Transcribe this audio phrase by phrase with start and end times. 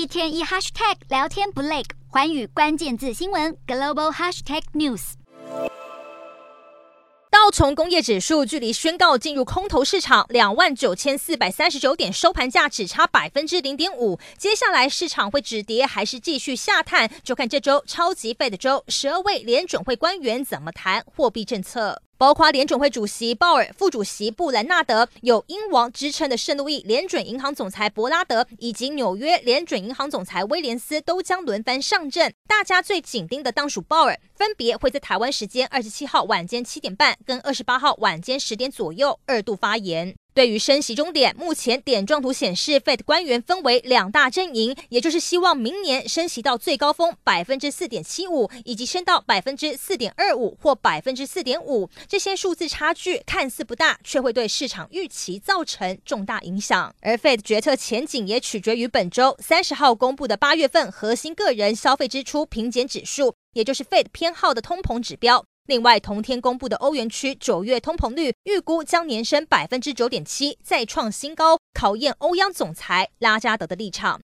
[0.00, 5.12] 一天一 hashtag 聊天不累，寰宇关键字新闻 global hashtag news。
[7.30, 14.18] 道琼工业指数距离宣告进入空头市场两万九千四百三十九点收盘价只差百分之零点五。
[14.38, 22.00] 接下来市场会止跌还是继续下探，就看这周超级费的周十二位联准会官员怎么谈货币政策。
[22.20, 32.30] 包括联准会主席鲍尔、副主席布兰纳德，有“英王”之称的圣路易联准银行总裁伯拉德，以及纽约联准银行总裁威廉斯都将轮番上阵。
[32.46, 40.14] 大家最紧盯的当属鲍尔，分别会在台湾时间二十七号晚间七点半跟二十八号晚间十点左右二度发言。
[40.32, 51.90] 对于升息终点，目前点状图显示，Fed 官员分为两大阵营，也就是希望明年升息到最高峰百分之四点七五，以及升到百分之四点二五或百分之四点五。
[52.08, 56.94] 这些数字差距看似不大，却会对市场预期造成重大影响。
[57.00, 65.44] 而 Fed 决策前景也取决于本周三十号公布的八月份核心个人消费支出平减指数，也就是 Fed 偏好的通膨指标。
[65.70, 74.18] 另外，同天公布的欧元区九月通膨率预估将年升百分之九点七，再创新高，考验欧央总裁拉加德的立场。